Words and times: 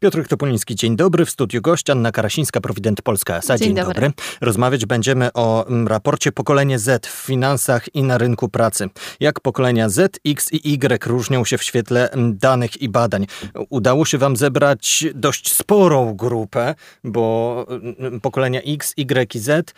Piotr 0.00 0.28
Topuliński, 0.28 0.74
dzień 0.74 0.96
dobry. 0.96 1.24
W 1.24 1.30
studiu 1.30 1.62
gość 1.62 1.90
Anna 1.90 2.12
Karasińska, 2.12 2.60
Prowident 2.60 3.02
Polska. 3.02 3.40
Dzień, 3.40 3.58
dzień 3.58 3.74
dobry. 3.74 3.94
dobry. 3.94 4.12
Rozmawiać 4.40 4.86
będziemy 4.86 5.32
o 5.32 5.66
mm, 5.66 5.88
raporcie 5.88 6.32
Pokolenie 6.32 6.78
Z 6.78 7.06
w 7.06 7.10
finansach 7.10 7.94
i 7.94 8.02
na 8.02 8.18
rynku 8.18 8.48
pracy. 8.48 8.88
Jak 9.20 9.40
pokolenia 9.40 9.88
Z, 9.88 10.18
X 10.26 10.52
i 10.52 10.72
Y 10.72 11.06
różnią 11.06 11.44
się 11.44 11.58
w 11.58 11.62
świetle 11.62 12.10
mm, 12.10 12.38
danych 12.38 12.82
i 12.82 12.88
badań. 12.88 13.26
Udało 13.68 14.04
się 14.04 14.18
wam 14.18 14.36
zebrać 14.36 15.04
dość 15.14 15.52
sporą 15.52 16.14
grupę, 16.14 16.74
bo 17.04 17.66
mm, 17.98 18.20
pokolenia 18.20 18.60
X, 18.62 18.94
Y 18.96 19.34
i 19.34 19.38
Z, 19.38 19.74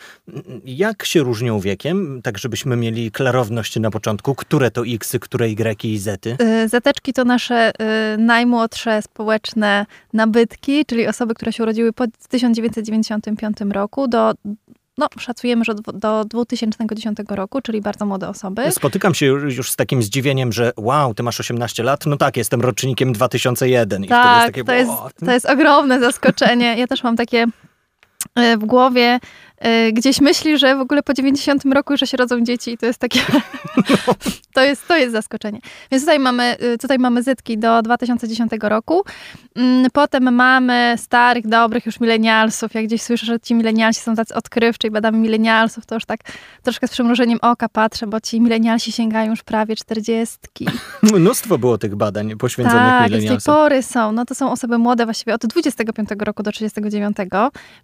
jak 0.65 1.05
się 1.05 1.21
różnią 1.21 1.61
wiekiem? 1.61 2.21
Tak, 2.23 2.39
żebyśmy 2.39 2.77
mieli 2.77 3.11
klarowność 3.11 3.77
na 3.77 3.91
początku, 3.91 4.35
które 4.35 4.71
to 4.71 4.83
X, 4.87 5.17
które 5.21 5.49
Y 5.49 5.85
i 5.85 5.99
Z. 5.99 6.27
Y, 6.27 6.69
Zeteczki 6.69 7.13
to 7.13 7.25
nasze 7.25 7.73
y, 8.15 8.19
najmłodsze 8.19 9.03
społeczne 9.03 9.87
nabytki, 10.13 10.87
czyli 10.87 11.07
osoby, 11.07 11.35
które 11.35 11.53
się 11.53 11.63
urodziły 11.63 11.93
po 11.93 12.05
1995 12.29 13.57
roku 13.73 14.09
do 14.09 14.33
no, 14.99 15.09
szacujemy, 15.19 15.65
że 15.65 15.75
do 15.95 16.25
2010 16.25 17.19
roku, 17.29 17.61
czyli 17.61 17.81
bardzo 17.81 18.07
młode 18.07 18.29
osoby. 18.29 18.73
Spotykam 18.73 19.15
się 19.15 19.27
już 19.27 19.71
z 19.71 19.77
takim 19.77 20.03
zdziwieniem, 20.03 20.53
że 20.53 20.73
wow, 20.77 21.15
ty 21.15 21.23
masz 21.23 21.41
18 21.41 21.83
lat? 21.83 22.07
No 22.07 22.17
tak, 22.17 22.37
jestem 22.37 22.61
rocznikiem 22.61 23.13
2001. 23.13 24.05
I 24.05 24.09
tak, 24.09 24.37
jest 24.37 24.47
takie, 24.47 24.65
to, 24.65 24.73
jest, 24.73 24.91
to 25.27 25.33
jest 25.33 25.47
ogromne 25.47 26.01
zaskoczenie. 26.01 26.79
Ja 26.79 26.87
też 26.87 27.03
mam 27.03 27.17
takie 27.17 27.47
e, 28.35 28.59
w 28.59 28.65
głowie 28.65 29.21
gdzieś 29.93 30.21
myśli, 30.21 30.59
że 30.59 30.77
w 30.77 30.81
ogóle 30.81 31.03
po 31.03 31.15
90 31.15 31.65
roku 31.65 31.93
już 31.93 32.01
się 32.01 32.17
rodzą 32.17 32.41
dzieci 32.41 32.71
i 32.71 32.79
to 32.79 32.87
jest 32.87 32.99
takie, 32.99 33.21
to, 34.55 34.63
jest, 34.63 34.89
to 34.89 34.97
jest 34.97 35.13
zaskoczenie. 35.13 35.61
Więc 35.91 36.03
tutaj 36.03 36.19
mamy, 36.19 36.57
y, 36.63 36.79
tutaj 36.79 36.99
mamy 36.99 37.23
zytki 37.23 37.59
do 37.59 37.83
2010 37.83 38.53
roku. 38.63 39.05
Mm, 39.57 39.91
potem 39.93 40.35
mamy 40.35 40.95
starych, 40.99 41.49
dobrych 41.49 41.87
już 41.87 42.01
milenialsów. 42.01 42.75
Jak 42.75 42.85
gdzieś 42.85 43.03
słyszę, 43.03 43.27
że 43.27 43.41
ci 43.41 43.55
milenialsi 43.55 44.01
są 44.01 44.17
tacy 44.17 44.35
odkrywczy 44.35 44.87
i 44.87 44.91
badamy 44.91 45.19
milenialsów, 45.19 45.87
to 45.87 45.95
już 45.95 46.05
tak 46.05 46.21
troszkę 46.63 46.89
z 46.89 46.91
przymrużeniem 46.91 47.39
oka 47.43 47.69
patrzę, 47.69 48.07
bo 48.07 48.21
ci 48.21 48.41
milenialsi 48.41 48.93
sięgają 48.93 49.31
już 49.31 49.43
prawie 49.43 49.77
40. 49.77 50.39
Mnóstwo 51.03 51.59
było 51.59 51.79
tych 51.79 51.97
badań 51.97 52.37
poświęconych 52.37 52.81
tak, 52.81 53.11
milenialsom. 53.11 53.55
tej 53.55 53.55
pory 53.55 53.83
są. 53.83 54.13
No 54.13 54.25
to 54.25 54.35
są 54.35 54.51
osoby 54.51 54.79
młode 54.79 55.05
właściwie 55.05 55.35
od 55.35 55.47
25 55.47 56.09
roku 56.19 56.43
do 56.43 56.53
39, 56.53 57.17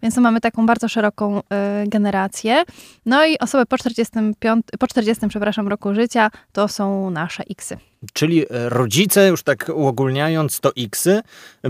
więc 0.02 0.16
mamy 0.16 0.40
taką 0.40 0.66
bardzo 0.66 0.88
szeroką 0.88 1.38
y, 1.38 1.42
generacje. 1.86 2.64
No 3.06 3.26
i 3.26 3.38
osoby 3.38 3.66
po 3.66 3.78
45, 3.78 4.66
po 4.78 4.86
40 4.86 5.28
przepraszam, 5.28 5.68
roku 5.68 5.94
życia 5.94 6.30
to 6.52 6.68
są 6.68 7.10
nasze 7.10 7.42
Xy. 7.50 7.76
Czyli 8.12 8.44
e, 8.50 8.68
rodzice, 8.68 9.28
już 9.28 9.42
tak 9.42 9.70
uogólniając, 9.74 10.60
to 10.60 10.72
Xy, 10.76 11.20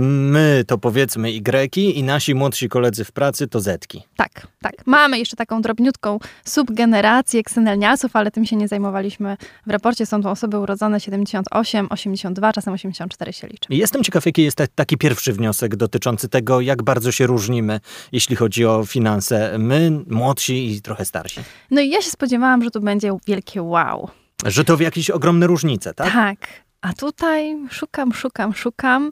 my 0.01 0.65
to 0.67 0.79
powiedzmy 0.79 1.31
Y 1.31 1.77
i 1.77 2.03
nasi 2.03 2.35
młodsi 2.35 2.69
koledzy 2.69 3.05
w 3.05 3.13
pracy 3.13 3.49
to 3.49 3.61
Zetki. 3.61 4.03
Tak, 4.17 4.47
tak. 4.61 4.73
Mamy 4.87 5.19
jeszcze 5.19 5.37
taką 5.37 5.63
drobniutką 5.63 6.19
subgenerację 6.45 7.43
ksenelniasów, 7.43 8.17
ale 8.17 8.31
tym 8.31 8.47
się 8.47 8.57
nie 8.57 8.69
zajmowaliśmy 8.69 9.37
w 9.67 9.71
raporcie. 9.71 10.07
Są 10.07 10.23
to 10.23 10.31
osoby 10.31 10.59
urodzone 10.59 11.01
78, 11.01 11.87
82, 11.91 12.53
czasem 12.53 12.75
84 12.75 13.33
się 13.33 13.47
liczy. 13.47 13.69
Jestem 13.71 14.03
ciekaw, 14.03 14.27
jaki 14.27 14.43
jest 14.43 14.59
taki 14.75 14.97
pierwszy 14.97 15.33
wniosek 15.33 15.77
dotyczący 15.77 16.29
tego, 16.29 16.61
jak 16.61 16.83
bardzo 16.83 17.13
się 17.13 17.27
różnimy, 17.27 17.81
jeśli 18.13 18.37
chodzi 18.37 18.67
o 18.67 18.87
finanse. 18.87 19.59
My, 19.59 19.91
młodsi 20.07 20.71
i 20.71 20.83
trochę 20.83 21.05
starsi. 21.05 21.41
No 21.71 21.81
i 21.81 21.91
ja 21.91 22.03
się 22.03 22.11
spodziewałam, 22.11 22.65
że 22.65 22.71
tu 22.71 22.81
będzie 22.81 23.13
wielkie 23.27 23.63
wow. 23.63 24.11
Że 24.45 24.65
to 24.65 24.77
w 24.77 24.81
jakieś 24.81 25.11
ogromne 25.11 25.47
różnice, 25.47 25.95
tak? 25.95 26.13
Tak. 26.13 26.39
A 26.81 26.93
tutaj 26.93 27.57
szukam, 27.71 28.13
szukam, 28.13 28.55
szukam 28.55 29.11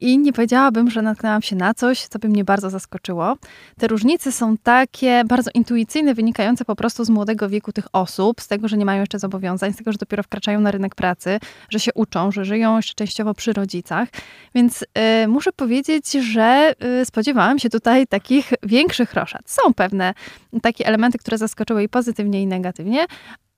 i 0.00 0.18
nie 0.18 0.32
powiedziałabym, 0.32 0.90
że 0.90 1.02
natknęłam 1.02 1.42
się 1.42 1.56
na 1.56 1.74
coś, 1.74 2.06
co 2.06 2.18
by 2.18 2.28
mnie 2.28 2.44
bardzo 2.44 2.70
zaskoczyło. 2.70 3.36
Te 3.78 3.86
różnice 3.86 4.32
są 4.32 4.56
takie 4.56 5.22
bardzo 5.24 5.50
intuicyjne, 5.54 6.14
wynikające 6.14 6.64
po 6.64 6.76
prostu 6.76 7.04
z 7.04 7.10
młodego 7.10 7.48
wieku 7.48 7.72
tych 7.72 7.86
osób, 7.92 8.40
z 8.40 8.48
tego, 8.48 8.68
że 8.68 8.76
nie 8.76 8.84
mają 8.84 9.00
jeszcze 9.00 9.18
zobowiązań, 9.18 9.72
z 9.72 9.76
tego, 9.76 9.92
że 9.92 9.98
dopiero 9.98 10.22
wkraczają 10.22 10.60
na 10.60 10.70
rynek 10.70 10.94
pracy, 10.94 11.38
że 11.70 11.80
się 11.80 11.90
uczą, 11.94 12.32
że 12.32 12.44
żyją 12.44 12.76
jeszcze 12.76 12.94
częściowo 12.94 13.34
przy 13.34 13.52
rodzicach. 13.52 14.08
Więc 14.54 14.82
y, 14.82 15.28
muszę 15.28 15.52
powiedzieć, 15.52 16.12
że 16.12 16.74
y, 17.00 17.04
spodziewałam 17.04 17.58
się 17.58 17.70
tutaj 17.70 18.06
takich 18.06 18.52
większych 18.62 19.14
roszad. 19.14 19.42
Są 19.46 19.74
pewne 19.74 20.14
takie 20.62 20.86
elementy, 20.86 21.18
które 21.18 21.38
zaskoczyły 21.38 21.82
i 21.82 21.88
pozytywnie, 21.88 22.42
i 22.42 22.46
negatywnie, 22.46 23.06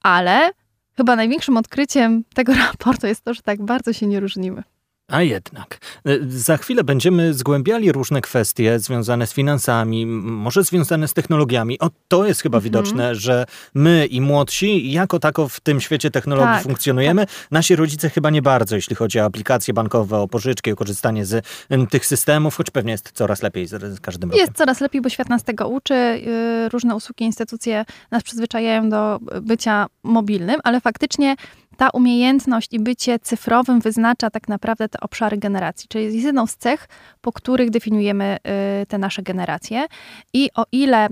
ale 0.02 0.50
Chyba 0.96 1.16
największym 1.16 1.56
odkryciem 1.56 2.24
tego 2.34 2.54
raportu 2.66 3.06
jest 3.06 3.24
to, 3.24 3.34
że 3.34 3.42
tak 3.42 3.62
bardzo 3.62 3.92
się 3.92 4.06
nie 4.06 4.20
różnimy. 4.20 4.62
A 5.12 5.22
jednak. 5.22 5.78
E, 6.06 6.18
za 6.28 6.56
chwilę 6.56 6.84
będziemy 6.84 7.34
zgłębiali 7.34 7.92
różne 7.92 8.20
kwestie 8.20 8.78
związane 8.78 9.26
z 9.26 9.32
finansami, 9.32 10.06
może 10.06 10.64
związane 10.64 11.08
z 11.08 11.12
technologiami. 11.12 11.78
O, 11.78 11.90
to 12.08 12.26
jest 12.26 12.42
chyba 12.42 12.58
mhm. 12.58 12.64
widoczne, 12.64 13.14
że 13.14 13.46
my 13.74 14.06
i 14.06 14.20
młodsi 14.20 14.92
jako 14.92 15.18
tako 15.18 15.48
w 15.48 15.60
tym 15.60 15.80
świecie 15.80 16.10
technologii 16.10 16.54
tak, 16.54 16.62
funkcjonujemy. 16.62 17.26
Tak. 17.26 17.34
Nasi 17.50 17.76
rodzice 17.76 18.10
chyba 18.10 18.30
nie 18.30 18.42
bardzo, 18.42 18.76
jeśli 18.76 18.96
chodzi 18.96 19.20
o 19.20 19.24
aplikacje 19.24 19.74
bankowe, 19.74 20.18
o 20.18 20.28
pożyczki, 20.28 20.72
o 20.72 20.76
korzystanie 20.76 21.26
z 21.26 21.46
tych 21.90 22.06
systemów, 22.06 22.56
choć 22.56 22.70
pewnie 22.70 22.92
jest 22.92 23.12
coraz 23.12 23.42
lepiej 23.42 23.66
z, 23.66 24.00
każdym 24.00 24.30
rokiem. 24.30 24.46
Jest 24.46 24.58
coraz 24.58 24.80
lepiej, 24.80 25.00
bo 25.00 25.08
świat 25.08 25.28
nas 25.28 25.44
tego 25.44 25.68
uczy. 25.68 25.94
Y, 25.94 26.68
różne 26.68 26.96
usługi, 26.96 27.24
instytucje 27.24 27.84
nas 28.10 28.22
przyzwyczajają 28.22 28.90
do 28.90 29.18
bycia 29.42 29.86
mobilnym, 30.02 30.60
ale 30.64 30.80
faktycznie 30.80 31.36
ta 31.76 31.90
umiejętność 31.90 32.68
i 32.72 32.80
bycie 32.80 33.18
cyfrowym 33.18 33.80
wyznacza 33.80 34.30
tak 34.30 34.48
naprawdę 34.48 34.88
te 34.88 35.00
obszary 35.00 35.38
generacji, 35.38 35.88
czyli 35.88 36.04
jest 36.04 36.16
jedną 36.16 36.46
z 36.46 36.56
cech, 36.56 36.88
po 37.20 37.32
których 37.32 37.70
definiujemy 37.70 38.36
y, 38.82 38.86
te 38.86 38.98
nasze 38.98 39.22
generacje. 39.22 39.86
I 40.32 40.50
o 40.54 40.64
ile 40.72 41.08
y, 41.08 41.10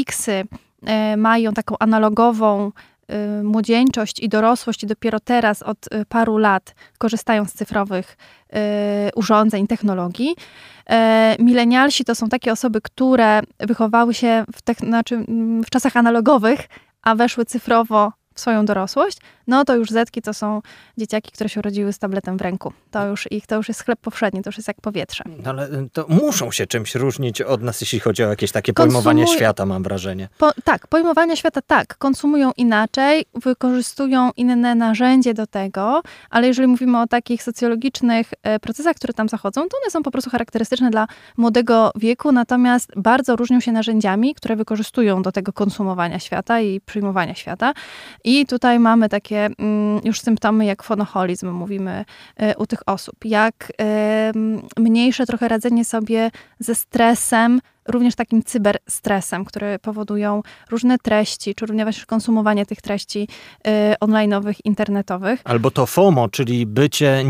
Xy 0.00 0.32
y, 0.32 0.46
mają 1.16 1.52
taką 1.52 1.74
analogową 1.78 2.72
młodzieńczość 3.42 4.20
i 4.20 4.28
dorosłość 4.28 4.82
i 4.82 4.86
dopiero 4.86 5.20
teraz 5.20 5.62
od 5.62 5.78
paru 6.08 6.38
lat 6.38 6.74
korzystają 6.98 7.44
z 7.44 7.52
cyfrowych 7.52 8.16
urządzeń, 9.16 9.66
technologii. 9.66 10.36
Milenialsi 11.38 12.04
to 12.04 12.14
są 12.14 12.28
takie 12.28 12.52
osoby, 12.52 12.80
które 12.80 13.40
wychowały 13.60 14.14
się 14.14 14.44
w, 14.52 14.80
znaczy 14.80 15.14
mm, 15.14 15.64
w 15.64 15.70
czasach 15.70 15.96
analogowych, 15.96 16.68
a 17.02 17.14
weszły 17.14 17.44
cyfrowo 17.44 18.12
swoją 18.38 18.66
dorosłość, 18.66 19.18
no 19.46 19.64
to 19.64 19.76
już 19.76 19.90
zetki 19.90 20.22
to 20.22 20.34
są 20.34 20.62
dzieciaki, 20.98 21.32
które 21.32 21.48
się 21.48 21.60
urodziły 21.60 21.92
z 21.92 21.98
tabletem 21.98 22.36
w 22.36 22.40
ręku. 22.40 22.72
To 22.90 23.06
już 23.06 23.32
ich, 23.32 23.46
to 23.46 23.56
już 23.56 23.68
jest 23.68 23.84
chleb 23.84 24.00
powszedni, 24.00 24.42
to 24.42 24.48
już 24.48 24.56
jest 24.56 24.68
jak 24.68 24.80
powietrze. 24.80 25.24
No 25.44 25.50
ale 25.50 25.68
y, 25.70 25.88
to 25.92 26.06
muszą 26.08 26.50
się 26.50 26.66
czymś 26.66 26.94
różnić 26.94 27.40
od 27.40 27.62
nas, 27.62 27.80
jeśli 27.80 28.00
chodzi 28.00 28.24
o 28.24 28.28
jakieś 28.28 28.52
takie 28.52 28.72
pojmowanie 28.72 29.26
świata, 29.26 29.66
mam 29.66 29.82
wrażenie. 29.82 30.28
Po, 30.38 30.52
tak, 30.64 30.86
pojmowanie 30.86 31.36
świata 31.36 31.60
tak, 31.66 31.98
konsumują 31.98 32.52
inaczej, 32.56 33.24
wykorzystują 33.34 34.30
inne 34.36 34.74
narzędzie 34.74 35.34
do 35.34 35.46
tego, 35.46 36.02
ale 36.30 36.46
jeżeli 36.46 36.68
mówimy 36.68 37.00
o 37.00 37.06
takich 37.06 37.42
socjologicznych 37.42 38.30
e, 38.42 38.60
procesach, 38.60 38.96
które 38.96 39.14
tam 39.14 39.28
zachodzą, 39.28 39.60
to 39.68 39.76
one 39.82 39.90
są 39.90 40.02
po 40.02 40.10
prostu 40.10 40.30
charakterystyczne 40.30 40.90
dla 40.90 41.06
młodego 41.36 41.90
wieku, 41.96 42.32
natomiast 42.32 42.92
bardzo 42.96 43.36
różnią 43.36 43.60
się 43.60 43.72
narzędziami, 43.72 44.34
które 44.34 44.56
wykorzystują 44.56 45.22
do 45.22 45.32
tego 45.32 45.52
konsumowania 45.52 46.18
świata 46.18 46.60
i 46.60 46.80
przyjmowania 46.80 47.34
świata. 47.34 47.72
I 48.28 48.46
tutaj 48.46 48.78
mamy 48.78 49.08
takie 49.08 49.48
mm, 49.58 50.00
już 50.04 50.20
symptomy 50.20 50.64
jak 50.64 50.82
fonoholizm, 50.82 51.50
mówimy 51.50 52.04
e, 52.36 52.56
u 52.56 52.66
tych 52.66 52.82
osób, 52.86 53.24
jak 53.24 53.72
mniejsze 54.76 55.26
trochę 55.26 55.48
radzenie 55.48 55.84
sobie 55.84 56.30
ze 56.58 56.74
stresem, 56.74 57.60
również 57.86 58.14
takim 58.14 58.42
cyberstresem, 58.42 59.44
który 59.44 59.78
powodują 59.78 60.42
różne 60.70 60.98
treści, 60.98 61.54
czy 61.54 61.66
również 61.66 62.06
konsumowanie 62.06 62.66
tych 62.66 62.82
treści 62.82 63.28
y, 63.66 63.70
online'owych, 64.00 64.54
internetowych. 64.64 65.40
Albo 65.44 65.70
to 65.70 65.86
FOMO, 65.86 66.28
czyli 66.28 66.66
bycie 66.66 67.24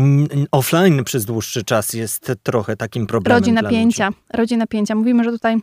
offline 0.51 1.03
przez 1.03 1.25
dłuższy 1.25 1.63
czas 1.63 1.93
jest 1.93 2.31
trochę 2.43 2.77
takim 2.77 3.07
problemem 3.07 3.39
Rodzi 3.39 3.51
napięcia, 3.51 4.09
rodzi 4.33 4.57
napięcia. 4.57 4.95
Mówimy, 4.95 5.23
że 5.23 5.31
tutaj 5.31 5.57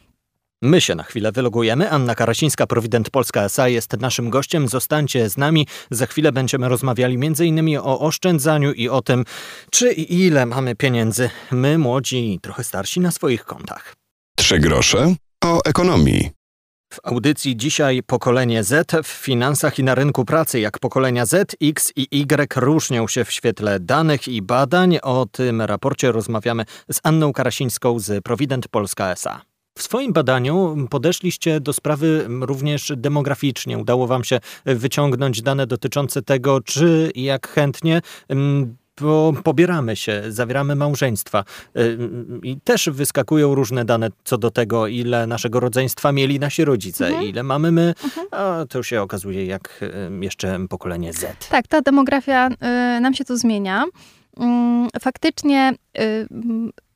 My 0.62 0.80
się 0.80 0.94
na 0.94 1.02
chwilę 1.02 1.32
wylogujemy. 1.32 1.90
Anna 1.90 2.14
Karasińska, 2.14 2.66
Prowident 2.66 3.10
Polska 3.10 3.42
S.A. 3.42 3.68
jest 3.68 3.92
naszym 3.92 4.30
gościem. 4.30 4.68
Zostańcie 4.68 5.30
z 5.30 5.36
nami. 5.36 5.66
Za 5.90 6.06
chwilę 6.06 6.32
będziemy 6.32 6.68
rozmawiali 6.68 7.14
m.in. 7.14 7.78
o 7.78 8.00
oszczędzaniu 8.00 8.72
i 8.72 8.88
o 8.88 9.02
tym, 9.02 9.24
czy 9.70 9.92
i 9.92 10.24
ile 10.26 10.46
mamy 10.46 10.74
pieniędzy 10.74 11.30
my, 11.50 11.78
młodzi 11.78 12.34
i 12.34 12.40
trochę 12.40 12.64
starsi 12.64 13.00
na 13.00 13.10
swoich 13.10 13.44
kontach. 13.44 13.94
Trzy 14.36 14.58
grosze 14.58 15.14
o 15.44 15.60
ekonomii. 15.64 16.30
W 16.92 16.98
audycji 17.02 17.56
dzisiaj 17.56 18.02
pokolenie 18.02 18.64
Z 18.64 18.92
w 19.04 19.08
finansach 19.08 19.78
i 19.78 19.84
na 19.84 19.94
rynku 19.94 20.24
pracy. 20.24 20.60
Jak 20.60 20.78
pokolenia 20.78 21.26
Z, 21.26 21.56
X 21.62 21.92
i 21.96 22.08
Y 22.10 22.56
różnią 22.56 23.08
się 23.08 23.24
w 23.24 23.32
świetle 23.32 23.80
danych 23.80 24.28
i 24.28 24.42
badań. 24.42 24.98
O 25.02 25.26
tym 25.32 25.62
raporcie 25.62 26.12
rozmawiamy 26.12 26.64
z 26.90 27.00
Anną 27.02 27.32
Karasińską 27.32 27.98
z 27.98 28.24
Prowident 28.24 28.68
Polska 28.68 29.10
S.A. 29.10 29.55
W 29.76 29.82
swoim 29.82 30.12
badaniu 30.12 30.76
podeszliście 30.90 31.60
do 31.60 31.72
sprawy 31.72 32.26
również 32.40 32.92
demograficznie. 32.96 33.78
Udało 33.78 34.06
Wam 34.06 34.24
się 34.24 34.40
wyciągnąć 34.64 35.42
dane 35.42 35.66
dotyczące 35.66 36.22
tego, 36.22 36.60
czy 36.60 37.10
jak 37.14 37.48
chętnie 37.48 38.00
bo 39.00 39.32
pobieramy 39.44 39.96
się, 39.96 40.22
zawieramy 40.28 40.76
małżeństwa 40.76 41.44
i 42.42 42.60
też 42.60 42.88
wyskakują 42.90 43.54
różne 43.54 43.84
dane 43.84 44.08
co 44.24 44.38
do 44.38 44.50
tego, 44.50 44.86
ile 44.86 45.26
naszego 45.26 45.60
rodzeństwa 45.60 46.12
mieli 46.12 46.40
nasi 46.40 46.64
rodzice, 46.64 47.06
mhm. 47.06 47.24
ile 47.24 47.42
mamy 47.42 47.72
my, 47.72 47.94
mhm. 48.04 48.26
a 48.30 48.64
to 48.68 48.82
się 48.82 49.02
okazuje 49.02 49.46
jak 49.46 49.84
jeszcze 50.20 50.66
pokolenie 50.68 51.12
Z. 51.12 51.48
Tak, 51.48 51.66
ta 51.66 51.80
demografia 51.80 52.48
y, 52.48 53.00
nam 53.00 53.14
się 53.14 53.24
tu 53.24 53.36
zmienia. 53.36 53.84
Mm, 54.36 54.88
faktycznie 55.00 55.74
y, 55.98 56.26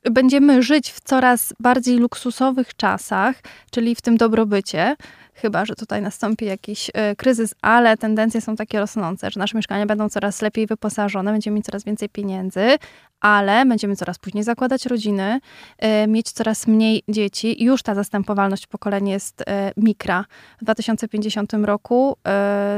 będziemy 0.05 0.63
żyć 0.63 0.91
w 0.93 1.01
coraz 1.01 1.55
bardziej 1.61 1.99
luksusowych 1.99 2.77
czasach, 2.77 3.37
czyli 3.71 3.95
w 3.95 4.01
tym 4.01 4.17
dobrobycie 4.17 4.97
chyba 5.41 5.65
że 5.65 5.75
tutaj 5.75 6.03
nastąpi 6.03 6.45
jakiś 6.45 6.91
e, 6.95 7.17
kryzys, 7.17 7.55
ale 7.63 7.97
tendencje 7.97 8.41
są 8.41 8.57
takie 8.57 8.81
rosnące, 8.81 9.31
że 9.31 9.41
nasze 9.41 9.57
mieszkania 9.57 9.87
będą 9.87 10.09
coraz 10.09 10.43
lepiej 10.43 10.67
wyposażone, 10.67 11.33
będziemy 11.33 11.55
mieć 11.55 11.67
coraz 11.67 11.85
więcej 11.85 12.09
pieniędzy, 12.09 12.79
ale 13.21 13.67
będziemy 13.67 13.97
coraz 13.97 14.19
później 14.19 14.45
zakładać 14.45 14.87
rodziny, 14.87 15.41
e, 15.79 16.07
mieć 16.07 16.33
coraz 16.33 16.67
mniej 16.67 17.03
dzieci. 17.09 17.65
Już 17.65 17.83
ta 17.83 17.95
zastępowalność 17.95 18.67
pokoleń 18.67 19.09
jest 19.09 19.43
e, 19.47 19.73
mikra. 19.77 20.25
W 20.61 20.65
2050 20.65 21.53
roku 21.53 22.17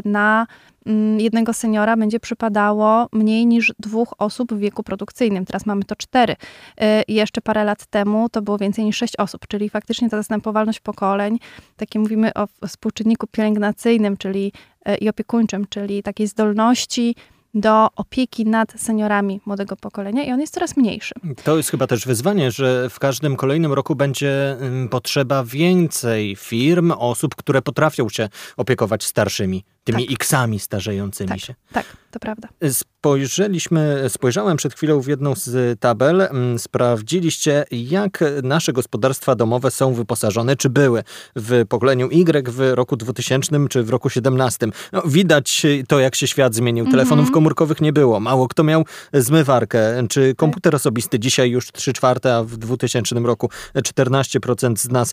na 0.05 0.47
mm, 0.87 1.21
jednego 1.21 1.53
seniora 1.53 1.97
będzie 1.97 2.21
przypadało 2.21 3.09
mniej 3.13 3.47
niż 3.47 3.73
dwóch 3.79 4.15
osób 4.19 4.55
w 4.55 4.59
wieku 4.59 4.83
produkcyjnym. 4.83 5.45
Teraz 5.45 5.67
mamy 5.67 5.85
to 5.85 5.97
cztery. 5.97 6.37
Jeszcze 7.09 7.41
parę 7.41 7.65
lat 7.65 7.87
temu 7.87 8.29
to 8.29 8.43
było 8.43 8.59
więcej 8.59 8.85
niż 8.85 8.97
sześć 8.97 9.17
osób, 9.17 9.47
czyli 9.47 9.71
faktycznie 9.71 10.11
ta 10.11 10.17
zastępowalność 10.17 10.81
pokoleń, 10.81 11.39
takie 11.77 11.99
mówimy 11.99 12.35
o 12.35 12.47
współczynniku 12.69 13.27
pielęgnacyjnym, 13.27 14.17
czyli 14.17 14.53
e, 14.85 14.97
i 14.97 15.09
opiekuńczym, 15.09 15.67
czyli 15.69 16.03
takiej 16.03 16.27
zdolności 16.27 17.15
do 17.55 17.89
opieki 17.97 18.45
nad 18.47 18.81
seniorami 18.81 19.41
młodego 19.47 19.77
pokolenia 19.77 20.25
i 20.25 20.33
on 20.33 20.41
jest 20.41 20.55
coraz 20.55 20.77
mniejszy. 20.77 21.15
To 21.45 21.57
jest 21.57 21.71
chyba 21.71 21.87
też 21.87 22.07
wyzwanie, 22.07 22.51
że 22.51 22.91
w 22.91 22.99
każdym 22.99 23.37
kolejnym 23.37 23.73
roku 23.73 23.95
będzie 23.95 24.53
mm, 24.53 24.89
potrzeba 24.89 25.45
więcej 25.45 26.37
firm, 26.37 26.93
osób, 26.99 27.35
które 27.35 27.63
potrafią 27.63 28.09
się 28.09 28.29
opiekować 28.57 29.05
starszymi, 29.05 29.65
tymi 29.85 30.07
tak. 30.07 30.15
X-ami 30.15 30.59
starzejącymi 30.59 31.29
tak, 31.29 31.41
się. 31.41 31.55
Tak, 31.73 31.87
to 32.11 32.21
prawda. 32.21 32.49
Spojrzeliśmy, 32.71 34.05
spojrzałem 34.09 34.57
przed 34.57 34.75
chwilą 34.75 35.01
w 35.01 35.07
jedną 35.07 35.35
z 35.35 35.81
tabel, 35.81 36.21
mm, 36.21 36.59
sprawdziliście, 36.59 37.65
jak 37.71 38.25
nasze 38.43 38.73
gospodarstwa 38.73 39.35
domowe 39.35 39.71
są 39.71 39.95
wyposażone, 39.95 40.57
czy 40.57 40.71
były 40.71 41.03
w 41.37 41.65
pokoleniu 41.69 42.09
Y 42.11 42.49
w 42.49 42.71
roku 42.75 42.97
2000 42.97 43.69
czy 43.69 43.83
w 43.83 43.91
roku 43.91 44.11
17. 44.11 44.67
No, 44.93 45.03
widać 45.07 45.67
to, 45.89 46.01
jak 46.01 46.15
się 46.15 46.27
świat 46.27 46.55
zmienił. 46.55 46.85
Telefonów 46.91 47.23
mm 47.23 47.31
-hmm. 47.31 47.35
komórkowych 47.35 47.81
nie 47.81 47.93
było. 47.93 48.21
Mało 48.21 48.49
kto 48.49 48.65
miał 48.65 48.85
zmywarkę, 49.13 50.07
czy 50.09 50.35
komputer 50.35 50.75
osobisty. 50.75 51.19
Dzisiaj 51.19 51.51
już 51.51 51.73
3 51.73 51.93
czwarte, 51.93 52.37
a 52.37 52.45
w 52.45 52.57
2000 52.57 53.15
roku 53.15 53.51
14% 53.75 54.77
z 54.77 54.89
nas. 54.91 55.13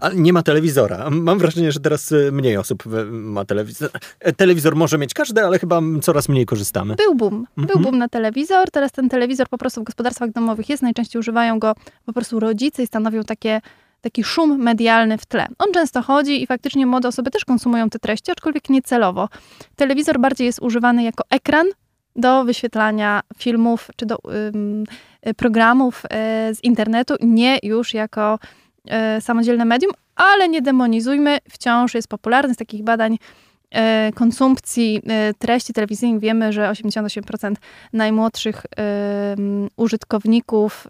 Ale 0.00 0.14
nie 0.14 0.32
ma 0.32 0.42
telewizora. 0.42 1.10
Mam 1.10 1.38
wrażenie, 1.38 1.72
że 1.72 1.80
teraz 1.80 2.14
mniej 2.32 2.56
osób 2.56 2.84
ma 3.10 3.44
telewizor. 3.44 3.90
Telewizor 4.36 4.76
może 4.76 4.98
mieć 4.98 5.14
każdy, 5.14 5.44
ale 5.44 5.58
chyba 5.58 5.80
coraz 6.02 6.28
mniej 6.28 6.46
korzystamy. 6.46 6.94
Był 6.94 7.14
boom. 7.14 7.46
Mhm. 7.58 7.66
Był 7.66 7.78
boom 7.78 7.98
na 7.98 8.08
telewizor. 8.08 8.70
Teraz 8.70 8.92
ten 8.92 9.08
telewizor 9.08 9.48
po 9.48 9.58
prostu 9.58 9.80
w 9.80 9.84
gospodarstwach 9.84 10.30
domowych 10.30 10.68
jest. 10.68 10.82
Najczęściej 10.82 11.20
używają 11.20 11.58
go 11.58 11.74
po 12.06 12.12
prostu 12.12 12.40
rodzice 12.40 12.82
i 12.82 12.86
stanowią 12.86 13.22
takie 13.22 13.60
taki 14.00 14.24
szum 14.24 14.58
medialny 14.62 15.18
w 15.18 15.26
tle. 15.26 15.46
On 15.58 15.72
często 15.72 16.02
chodzi 16.02 16.42
i 16.42 16.46
faktycznie 16.46 16.86
młode 16.86 17.08
osoby 17.08 17.30
też 17.30 17.44
konsumują 17.44 17.90
te 17.90 17.98
treści, 17.98 18.32
aczkolwiek 18.32 18.70
niecelowo. 18.70 19.28
Telewizor 19.76 20.20
bardziej 20.20 20.46
jest 20.46 20.62
używany 20.62 21.02
jako 21.02 21.24
ekran 21.30 21.66
do 22.16 22.44
wyświetlania 22.44 23.20
filmów 23.38 23.90
czy 23.96 24.06
do 24.06 24.16
ym, 24.54 24.84
programów 25.36 26.04
y, 26.04 26.54
z 26.54 26.64
internetu, 26.64 27.14
nie 27.20 27.58
już 27.62 27.94
jako 27.94 28.38
y, 29.18 29.20
samodzielne 29.20 29.64
medium, 29.64 29.92
ale 30.16 30.48
nie 30.48 30.62
demonizujmy, 30.62 31.38
wciąż 31.50 31.94
jest 31.94 32.08
popularny 32.08 32.54
z 32.54 32.56
takich 32.56 32.84
badań 32.84 33.18
konsumpcji 34.14 35.02
e, 35.06 35.34
treści 35.34 35.72
telewizyjnych 35.72 36.20
wiemy, 36.20 36.52
że 36.52 36.70
88% 36.70 37.54
najmłodszych 37.92 38.66
e, 38.76 39.36
użytkowników 39.76 40.86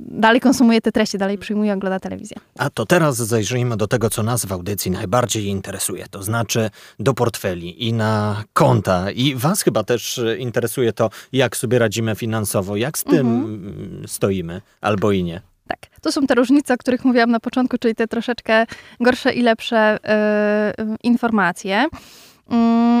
dalej 0.00 0.40
konsumuje 0.40 0.80
te 0.80 0.92
treści, 0.92 1.18
dalej 1.18 1.38
przyjmuje, 1.38 1.72
ogląda 1.72 2.00
telewizję. 2.00 2.36
A 2.58 2.70
to 2.70 2.86
teraz 2.86 3.16
zajrzyjmy 3.16 3.76
do 3.76 3.86
tego, 3.86 4.10
co 4.10 4.22
nas 4.22 4.44
w 4.44 4.52
audycji 4.52 4.90
najbardziej 4.90 5.46
interesuje, 5.46 6.06
to 6.10 6.22
znaczy 6.22 6.70
do 6.98 7.14
portfeli 7.14 7.88
i 7.88 7.92
na 7.92 8.44
konta. 8.52 9.10
I 9.10 9.34
was 9.34 9.62
chyba 9.62 9.84
też 9.84 10.20
interesuje 10.38 10.92
to, 10.92 11.10
jak 11.32 11.56
sobie 11.56 11.78
radzimy 11.78 12.14
finansowo, 12.14 12.76
jak 12.76 12.98
z 12.98 13.04
tym 13.04 13.26
mhm. 13.26 14.08
stoimy, 14.08 14.60
albo 14.80 15.12
i 15.12 15.24
nie. 15.24 15.40
Tak, 15.70 16.00
to 16.02 16.12
są 16.12 16.26
te 16.26 16.34
różnice, 16.34 16.74
o 16.74 16.76
których 16.76 17.04
mówiłam 17.04 17.30
na 17.30 17.40
początku, 17.40 17.78
czyli 17.78 17.94
te 17.94 18.08
troszeczkę 18.08 18.66
gorsze 19.00 19.32
i 19.32 19.42
lepsze 19.42 19.96
y, 19.96 20.96
informacje. 21.02 21.86
Y, 21.86 23.00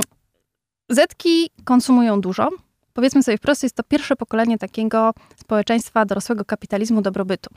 Zetki 0.88 1.50
konsumują 1.64 2.20
dużo. 2.20 2.48
Powiedzmy 2.92 3.22
sobie 3.22 3.38
wprost, 3.38 3.62
jest 3.62 3.76
to 3.76 3.82
pierwsze 3.82 4.16
pokolenie 4.16 4.58
takiego 4.58 5.12
społeczeństwa 5.36 6.04
dorosłego 6.04 6.44
kapitalizmu 6.44 7.02
dobrobytu. 7.02 7.50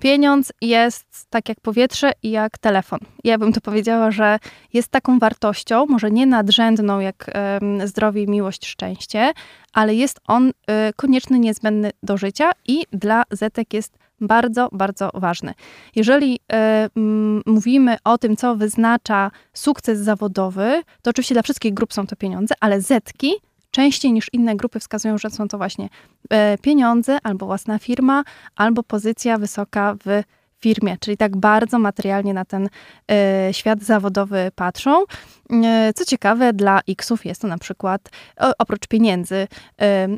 Pieniądz 0.00 0.52
jest 0.60 1.26
tak 1.30 1.48
jak 1.48 1.60
powietrze 1.60 2.12
i 2.22 2.30
jak 2.30 2.58
telefon. 2.58 2.98
Ja 3.24 3.38
bym 3.38 3.52
to 3.52 3.60
powiedziała, 3.60 4.10
że 4.10 4.38
jest 4.72 4.88
taką 4.88 5.18
wartością, 5.18 5.86
może 5.86 6.10
nie 6.10 6.26
nadrzędną 6.26 7.00
jak 7.00 7.30
y, 7.82 7.88
zdrowie, 7.88 8.26
miłość, 8.26 8.66
szczęście, 8.66 9.32
ale 9.72 9.94
jest 9.94 10.20
on 10.26 10.48
y, 10.48 10.52
konieczny, 10.96 11.38
niezbędny 11.38 11.90
do 12.02 12.16
życia 12.16 12.50
i 12.66 12.84
dla 12.92 13.22
Zetek 13.30 13.74
jest 13.74 13.98
bardzo, 14.20 14.68
bardzo 14.72 15.10
ważny. 15.14 15.54
Jeżeli 15.96 16.34
y, 16.34 17.00
mówimy 17.46 17.96
o 18.04 18.18
tym, 18.18 18.36
co 18.36 18.56
wyznacza 18.56 19.30
sukces 19.52 19.98
zawodowy, 19.98 20.82
to 21.02 21.10
oczywiście 21.10 21.34
dla 21.34 21.42
wszystkich 21.42 21.74
grup 21.74 21.92
są 21.92 22.06
to 22.06 22.16
pieniądze, 22.16 22.54
ale 22.60 22.80
zetki 22.80 23.32
częściej 23.70 24.12
niż 24.12 24.26
inne 24.32 24.56
grupy 24.56 24.80
wskazują, 24.80 25.18
że 25.18 25.30
są 25.30 25.48
to 25.48 25.58
właśnie 25.58 25.84
y, 25.84 26.58
pieniądze, 26.58 27.18
albo 27.22 27.46
własna 27.46 27.78
firma, 27.78 28.24
albo 28.56 28.82
pozycja 28.82 29.38
wysoka 29.38 29.96
w 30.04 30.22
firmie, 30.60 30.96
czyli 31.00 31.16
tak 31.16 31.36
bardzo 31.36 31.78
materialnie 31.78 32.34
na 32.34 32.44
ten 32.44 32.68
y, 32.68 33.54
świat 33.54 33.82
zawodowy 33.82 34.50
patrzą. 34.54 35.02
Y, 35.02 35.92
co 35.94 36.04
ciekawe, 36.04 36.52
dla 36.52 36.80
X-ów 36.88 37.26
jest 37.26 37.42
to 37.42 37.48
na 37.48 37.58
przykład 37.58 38.08
o, 38.36 38.52
oprócz 38.58 38.86
pieniędzy 38.86 39.34
y, 39.34 39.46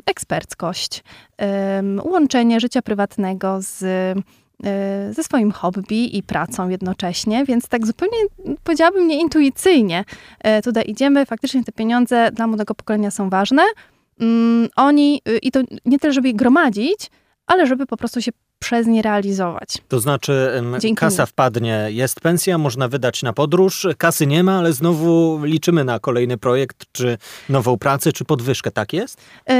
eksperckość, 0.05 1.03
łączenie 2.03 2.59
życia 2.59 2.81
prywatnego 2.81 3.57
z 3.61 3.83
ze 5.11 5.23
swoim 5.23 5.51
hobby 5.51 6.17
i 6.17 6.23
pracą 6.23 6.69
jednocześnie, 6.69 7.45
więc 7.45 7.67
tak 7.67 7.87
zupełnie 7.87 8.17
powiedziałabym 8.63 9.07
nieintuicyjnie 9.07 10.03
tutaj 10.63 10.83
idziemy. 10.87 11.25
Faktycznie 11.25 11.63
te 11.63 11.71
pieniądze 11.71 12.31
dla 12.31 12.47
młodego 12.47 12.75
pokolenia 12.75 13.11
są 13.11 13.29
ważne. 13.29 13.63
Mm, 14.19 14.69
oni, 14.75 15.21
i 15.41 15.51
to 15.51 15.59
nie 15.85 15.99
tyle, 15.99 16.13
żeby 16.13 16.27
je 16.27 16.33
gromadzić, 16.33 17.11
ale 17.45 17.67
żeby 17.67 17.85
po 17.85 17.97
prostu 17.97 18.21
się 18.21 18.31
przez 18.63 18.87
nie 18.87 19.01
realizować. 19.01 19.77
To 19.87 19.99
znaczy 19.99 20.63
Dzięki 20.79 20.95
kasa 20.95 21.25
wpadnie, 21.25 21.87
jest 21.89 22.21
pensja, 22.21 22.57
można 22.57 22.87
wydać 22.87 23.23
na 23.23 23.33
podróż, 23.33 23.87
kasy 23.97 24.27
nie 24.27 24.43
ma, 24.43 24.57
ale 24.57 24.73
znowu 24.73 25.39
liczymy 25.43 25.83
na 25.83 25.99
kolejny 25.99 26.37
projekt, 26.37 26.85
czy 26.91 27.17
nową 27.49 27.77
pracę, 27.77 28.11
czy 28.11 28.25
podwyżkę, 28.25 28.71
tak 28.71 28.93
jest? 28.93 29.21
Y, 29.51 29.53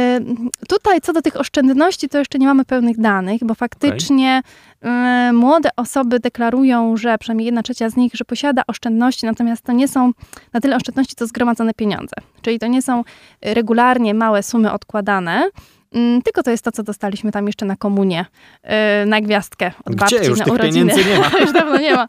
tutaj 0.67 1.01
co 1.01 1.13
do 1.13 1.21
tych 1.21 1.39
oszczędności, 1.39 2.09
to 2.09 2.17
jeszcze 2.17 2.39
nie 2.39 2.47
mamy 2.47 2.65
pełnych 2.65 2.99
danych, 2.99 3.43
bo 3.43 3.55
faktycznie 3.55 4.41
okay. 4.81 5.29
y, 5.29 5.33
młode 5.33 5.69
osoby 5.77 6.19
deklarują, 6.19 6.97
że 6.97 7.17
przynajmniej 7.17 7.45
jedna 7.45 7.63
trzecia 7.63 7.89
z 7.89 7.95
nich, 7.95 8.13
że 8.15 8.25
posiada 8.25 8.61
oszczędności, 8.67 9.25
natomiast 9.25 9.63
to 9.63 9.71
nie 9.71 9.87
są 9.87 10.11
na 10.53 10.61
tyle 10.61 10.75
oszczędności, 10.75 11.15
to 11.15 11.27
zgromadzone 11.27 11.73
pieniądze. 11.73 12.15
Czyli 12.41 12.59
to 12.59 12.67
nie 12.67 12.81
są 12.81 13.03
regularnie 13.41 14.13
małe 14.13 14.43
sumy 14.43 14.71
odkładane, 14.71 15.49
tylko 16.23 16.43
to 16.43 16.51
jest 16.51 16.63
to, 16.63 16.71
co 16.71 16.83
dostaliśmy 16.83 17.31
tam 17.31 17.47
jeszcze 17.47 17.65
na 17.65 17.75
komunie, 17.75 18.25
y, 19.03 19.05
na 19.05 19.21
gwiazdkę 19.21 19.71
od 19.85 19.95
Gdzie? 19.95 20.15
babci 20.15 20.29
już 20.29 20.39
na 20.39 20.45
tych 20.45 20.53
urodziny. 20.53 20.91
pieniędzy 20.91 21.09
nie 21.09 21.19
ma. 21.19 21.31
Już 21.41 21.51
dawno 21.51 21.77
nie 21.77 21.95
ma. 21.95 22.07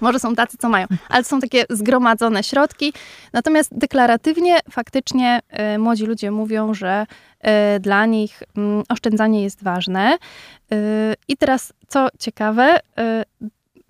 Może 0.00 0.18
są 0.18 0.34
tacy, 0.34 0.56
co 0.56 0.68
mają, 0.68 0.86
ale 1.08 1.24
są 1.24 1.40
takie 1.40 1.64
zgromadzone 1.70 2.42
środki. 2.42 2.92
Natomiast 3.32 3.78
deklaratywnie 3.78 4.58
faktycznie 4.70 5.40
y, 5.74 5.78
młodzi 5.78 6.06
ludzie 6.06 6.30
mówią, 6.30 6.74
że 6.74 7.06
y, 7.76 7.80
dla 7.80 8.06
nich 8.06 8.42
mm, 8.56 8.82
oszczędzanie 8.88 9.42
jest 9.42 9.62
ważne. 9.62 10.18
I 11.28 11.36
teraz, 11.36 11.72
co 11.88 12.08
ciekawe, 12.18 12.80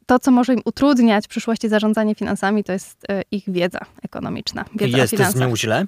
to, 0.07 0.19
co 0.19 0.31
może 0.31 0.55
im 0.55 0.61
utrudniać 0.65 1.25
w 1.25 1.29
przyszłości 1.29 1.69
zarządzanie 1.69 2.15
finansami, 2.15 2.65
to 2.65 2.73
jest 2.73 3.07
ich 3.31 3.45
wiedza 3.49 3.79
ekonomiczna. 4.03 4.65
Wiedza 4.75 4.99
jest 4.99 5.17
z 5.17 5.37
nią 5.37 5.57
źle? 5.57 5.87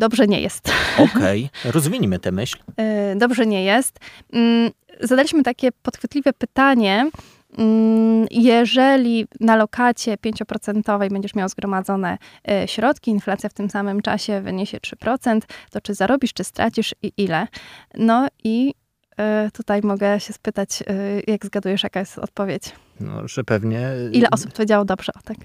Dobrze 0.00 0.26
nie 0.26 0.40
jest. 0.40 0.72
Okej, 1.14 1.50
okay. 1.60 1.72
rozwinijmy 1.72 2.18
tę 2.18 2.32
myśl. 2.32 2.58
E, 2.76 3.16
dobrze 3.16 3.46
nie 3.46 3.64
jest. 3.64 3.98
Mm, 4.32 4.70
zadaliśmy 5.00 5.42
takie 5.42 5.68
podchwytliwe 5.82 6.32
pytanie, 6.32 7.10
mm, 7.58 8.26
jeżeli 8.30 9.26
na 9.40 9.56
lokacie 9.56 10.16
5% 10.16 11.08
będziesz 11.10 11.34
miał 11.34 11.48
zgromadzone 11.48 12.18
e, 12.48 12.68
środki, 12.68 13.10
inflacja 13.10 13.48
w 13.48 13.54
tym 13.54 13.70
samym 13.70 14.02
czasie 14.02 14.40
wyniesie 14.40 14.78
3%, 14.78 15.40
to 15.70 15.80
czy 15.80 15.94
zarobisz, 15.94 16.32
czy 16.32 16.44
stracisz 16.44 16.94
i 17.02 17.12
ile? 17.16 17.46
No 17.94 18.28
i 18.44 18.74
e, 19.16 19.50
tutaj 19.50 19.80
mogę 19.82 20.20
się 20.20 20.32
spytać, 20.32 20.82
jak 21.26 21.46
zgadujesz, 21.46 21.82
jaka 21.82 22.00
jest 22.00 22.18
odpowiedź? 22.18 22.62
No, 23.00 23.28
że 23.28 23.44
pewnie... 23.44 23.88
Ile 24.12 24.30
osób 24.30 24.52
powiedziało 24.52 24.84
dobrze? 24.84 25.12
Tak? 25.24 25.36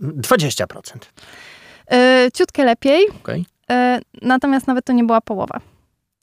20%. 0.00 0.66
Ciutkę 2.34 2.64
lepiej. 2.64 3.08
Okay. 3.22 3.44
Natomiast 4.22 4.66
nawet 4.66 4.84
to 4.84 4.92
nie 4.92 5.04
była 5.04 5.20
połowa 5.20 5.60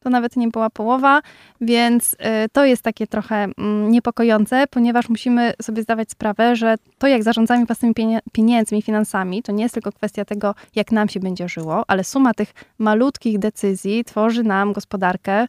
to 0.03 0.09
nawet 0.09 0.35
nie 0.35 0.47
była 0.47 0.69
połowa, 0.69 1.21
więc 1.62 2.13
y, 2.13 2.17
to 2.51 2.65
jest 2.65 2.81
takie 2.81 3.07
trochę 3.07 3.35
mm, 3.57 3.91
niepokojące, 3.91 4.63
ponieważ 4.69 5.09
musimy 5.09 5.53
sobie 5.62 5.83
zdawać 5.83 6.12
sprawę, 6.12 6.55
że 6.55 6.75
to, 6.97 7.07
jak 7.07 7.23
zarządzamy 7.23 7.65
własnymi 7.65 7.93
pieniędzmi, 8.31 8.81
finansami, 8.81 9.43
to 9.43 9.51
nie 9.51 9.63
jest 9.63 9.73
tylko 9.73 9.91
kwestia 9.91 10.25
tego, 10.25 10.55
jak 10.75 10.91
nam 10.91 11.09
się 11.09 11.19
będzie 11.19 11.50
żyło, 11.50 11.83
ale 11.88 12.03
suma 12.03 12.33
tych 12.33 12.53
malutkich 12.79 13.39
decyzji 13.39 14.03
tworzy 14.03 14.43
nam 14.43 14.73
gospodarkę 14.73 15.43
y, 15.43 15.47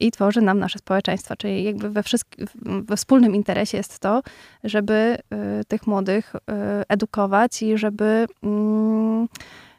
i 0.00 0.10
tworzy 0.10 0.40
nam 0.40 0.58
nasze 0.58 0.78
społeczeństwo. 0.78 1.36
Czyli 1.36 1.64
jakby 1.64 1.90
we, 1.90 2.02
we 2.62 2.96
wspólnym 2.96 3.34
interesie 3.34 3.76
jest 3.76 3.98
to, 3.98 4.22
żeby 4.64 5.18
tych 5.68 5.86
młodych 5.86 6.32
edukować 6.88 7.62
i 7.62 7.78
żeby 7.78 8.26
mm, 8.42 9.28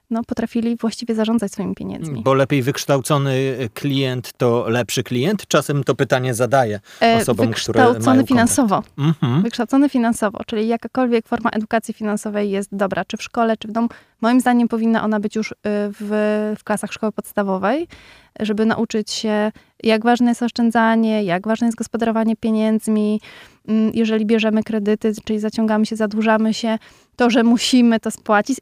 no, 0.09 0.23
potrafili 0.23 0.75
właściwie 0.75 1.15
zarządzać 1.15 1.51
swoimi 1.51 1.75
pieniędzmi. 1.75 2.21
Bo 2.23 2.33
lepiej 2.33 2.61
wykształcony 2.61 3.57
klient 3.73 4.33
to 4.37 4.65
lepszy 4.69 5.03
klient? 5.03 5.47
Czasem 5.47 5.83
to 5.83 5.95
pytanie 5.95 6.33
zadaję 6.33 6.79
e, 7.01 7.17
osobom, 7.21 7.53
które 7.53 7.79
mają 7.79 7.93
Wykształcony 7.93 8.27
finansowo. 8.27 8.83
Mhm. 8.97 9.41
Wykształcony 9.41 9.89
finansowo, 9.89 10.39
czyli 10.45 10.67
jakakolwiek 10.67 11.27
forma 11.27 11.49
edukacji 11.49 11.93
finansowej 11.93 12.51
jest 12.51 12.69
dobra, 12.71 13.05
czy 13.05 13.17
w 13.17 13.23
szkole, 13.23 13.57
czy 13.57 13.67
w 13.67 13.71
domu. 13.71 13.89
Moim 14.21 14.39
zdaniem 14.39 14.67
powinna 14.67 15.03
ona 15.03 15.19
być 15.19 15.35
już 15.35 15.51
y, 15.51 15.55
w, 15.99 16.55
w 16.59 16.63
klasach 16.63 16.93
szkoły 16.93 17.11
podstawowej, 17.11 17.87
żeby 18.39 18.65
nauczyć 18.65 19.11
się, 19.11 19.51
jak 19.83 20.03
ważne 20.03 20.31
jest 20.31 20.43
oszczędzanie, 20.43 21.23
jak 21.23 21.47
ważne 21.47 21.67
jest 21.67 21.77
gospodarowanie 21.77 22.35
pieniędzmi. 22.35 23.21
Mm, 23.67 23.91
jeżeli 23.93 24.25
bierzemy 24.25 24.63
kredyty, 24.63 25.13
czyli 25.25 25.39
zaciągamy 25.39 25.85
się, 25.85 25.95
zadłużamy 25.95 26.53
się, 26.53 26.77
to, 27.15 27.29
że 27.29 27.43
musimy 27.43 27.99
to 27.99 28.11
spłacić, 28.11 28.57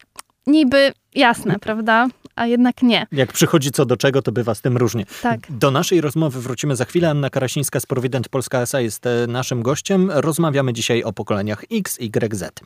niby 0.48 0.94
jasne, 1.16 1.60
prawda? 1.60 2.08
A 2.36 2.46
jednak 2.46 2.82
nie. 2.82 3.08
Jak 3.12 3.34
przychodzi 3.34 3.72
co 3.72 3.86
do 3.86 3.98
czego, 3.98 4.22
to 4.22 4.32
bywa 4.32 4.56
z 4.56 4.62
tym 4.62 4.78
różnie. 4.78 5.06
Tak. 5.22 5.40
Do 5.50 5.72
naszej 5.72 6.02
rozmowy 6.02 6.42
wrócimy 6.42 6.76
za 6.76 6.86
chwilę. 6.86 7.10
Anna 7.10 7.30
Karasińska 7.30 7.80
z 7.80 7.86
Provident 7.86 8.30
Polska 8.30 8.62
S.A. 8.62 8.80
jest 8.80 9.06
e, 9.06 9.28
naszym 9.28 9.62
gościem. 9.64 10.12
Rozmawiamy 10.12 10.74
dzisiaj 10.74 11.04
o 11.04 11.14
pokoleniach 11.14 11.64
X, 11.72 11.98
Y, 12.00 12.34
Z. 12.34 12.60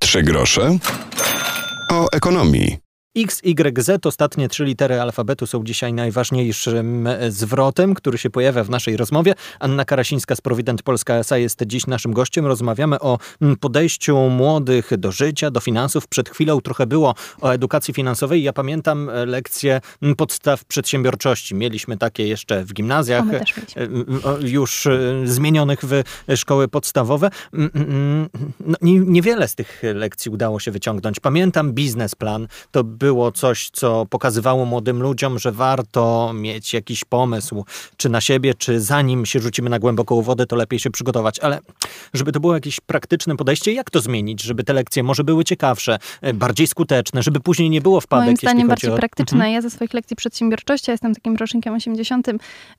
Trzy 0.00 0.22
grosze 0.22 0.78
o 1.90 2.06
ekonomii. 2.12 2.89
X, 3.16 3.40
Y, 3.44 3.82
Z, 3.84 4.06
ostatnie 4.06 4.48
trzy 4.48 4.64
litery 4.64 5.00
alfabetu 5.00 5.46
są 5.46 5.64
dzisiaj 5.64 5.92
najważniejszym 5.92 7.06
e, 7.06 7.30
zwrotem, 7.30 7.94
który 7.94 8.18
się 8.18 8.30
pojawia 8.30 8.64
w 8.64 8.70
naszej 8.70 8.96
rozmowie. 8.96 9.34
Anna 9.60 9.84
Karasińska 9.84 10.36
z 10.36 10.40
Provident 10.40 10.82
Polska 10.82 11.14
S.A. 11.14 11.36
jest 11.36 11.62
dziś 11.66 11.86
naszym 11.86 12.12
gościem. 12.12 12.46
Rozmawiamy 12.46 13.00
o 13.00 13.18
podejściu 13.60 14.16
młodych 14.16 14.90
do 14.98 15.12
życia, 15.12 15.50
do 15.50 15.60
finansów. 15.60 16.08
Przed 16.08 16.28
chwilą 16.28 16.60
trochę 16.60 16.86
było 16.86 17.14
o 17.40 17.50
edukacji 17.50 17.94
finansowej. 17.94 18.42
Ja 18.42 18.52
pamiętam 18.52 19.08
e, 19.08 19.26
lekcje 19.26 19.80
podstaw 20.16 20.64
przedsiębiorczości. 20.64 21.54
Mieliśmy 21.54 21.96
takie 21.96 22.26
jeszcze 22.26 22.64
w 22.64 22.72
gimnazjach, 22.72 23.24
e, 23.30 23.38
już 24.40 24.88
zmienionych 25.24 25.80
w 25.82 26.02
szkoły 26.36 26.68
podstawowe. 26.68 27.30
No, 28.60 28.76
niewiele 28.82 29.48
z 29.48 29.54
tych 29.54 29.82
lekcji 29.94 30.30
udało 30.30 30.60
się 30.60 30.70
wyciągnąć. 30.70 31.20
Pamiętam 31.20 31.72
biznesplan. 31.72 32.48
To 32.70 32.84
było 33.00 33.32
coś, 33.32 33.70
co 33.72 34.06
pokazywało 34.10 34.64
młodym 34.64 35.02
ludziom, 35.02 35.38
że 35.38 35.52
warto 35.52 36.32
mieć 36.34 36.74
jakiś 36.74 37.04
pomysł, 37.04 37.64
czy 37.96 38.08
na 38.08 38.20
siebie, 38.20 38.54
czy 38.54 38.80
zanim 38.80 39.26
się 39.26 39.40
rzucimy 39.40 39.70
na 39.70 39.78
głęboką 39.78 40.22
wodę, 40.22 40.46
to 40.46 40.56
lepiej 40.56 40.78
się 40.78 40.90
przygotować. 40.90 41.38
Ale 41.38 41.58
żeby 42.14 42.32
to 42.32 42.40
było 42.40 42.54
jakieś 42.54 42.80
praktyczne 42.80 43.36
podejście, 43.36 43.72
jak 43.72 43.90
to 43.90 44.00
zmienić, 44.00 44.42
żeby 44.42 44.64
te 44.64 44.72
lekcje 44.72 45.02
może 45.02 45.24
były 45.24 45.44
ciekawsze, 45.44 45.98
e, 46.22 46.34
bardziej 46.34 46.66
skuteczne, 46.66 47.22
żeby 47.22 47.40
później 47.40 47.70
nie 47.70 47.80
było 47.80 48.00
wpadek. 48.00 48.26
Moim 48.26 48.36
zdaniem 48.36 48.68
bardziej 48.68 48.90
o... 48.90 48.96
praktyczne. 48.96 49.36
Mhm. 49.36 49.52
Ja 49.52 49.60
ze 49.60 49.70
swoich 49.70 49.94
lekcji 49.94 50.16
przedsiębiorczości, 50.16 50.90
ja 50.90 50.92
jestem 50.92 51.14
takim 51.14 51.36
rocznikiem 51.36 51.74
80., 51.74 52.26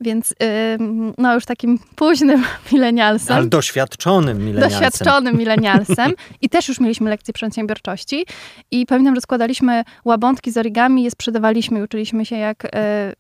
więc 0.02 0.30
yy, 0.30 1.16
no 1.18 1.34
już 1.34 1.46
takim 1.46 1.80
późnym 1.96 2.44
milenialsem. 2.72 3.38
Ale 3.38 3.46
doświadczonym 3.46 4.46
milenialsem. 4.46 4.80
Doświadczonym 4.80 5.38
milenialsem. 5.38 6.14
I 6.42 6.50
też 6.50 6.68
już 6.68 6.80
mieliśmy 6.80 7.10
lekcje 7.10 7.34
przedsiębiorczości. 7.34 8.26
I 8.72 8.86
pamiętam, 8.86 9.16
że 9.16 9.22
składaliśmy 9.22 9.84
łabątki 10.12 10.52
z 10.52 10.58
origami 10.58 11.04
je 11.04 11.12
sprzedawaliśmy 11.12 11.84
uczyliśmy 11.84 12.26
się, 12.26 12.36
jak 12.36 12.66
e, 12.66 12.70
e, 12.74 13.14